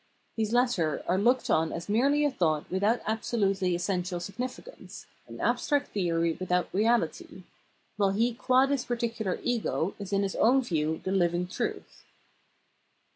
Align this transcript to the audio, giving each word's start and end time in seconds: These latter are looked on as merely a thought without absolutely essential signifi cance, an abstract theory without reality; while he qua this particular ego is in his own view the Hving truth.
These 0.35 0.51
latter 0.51 1.03
are 1.07 1.19
looked 1.19 1.47
on 1.51 1.71
as 1.71 1.87
merely 1.87 2.25
a 2.25 2.31
thought 2.31 2.65
without 2.71 3.01
absolutely 3.05 3.75
essential 3.75 4.19
signifi 4.19 4.65
cance, 4.65 5.05
an 5.27 5.39
abstract 5.39 5.89
theory 5.89 6.35
without 6.39 6.73
reality; 6.73 7.43
while 7.97 8.09
he 8.09 8.33
qua 8.33 8.65
this 8.65 8.83
particular 8.83 9.39
ego 9.43 9.93
is 9.99 10.11
in 10.11 10.23
his 10.23 10.35
own 10.37 10.63
view 10.63 11.01
the 11.05 11.11
Hving 11.11 11.47
truth. 11.55 12.03